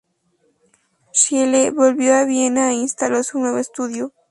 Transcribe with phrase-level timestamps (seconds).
[1.13, 4.13] Schiele volvió a Viena e instaló su nuevo estudio.